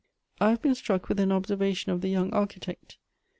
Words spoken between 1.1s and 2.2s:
an observation of the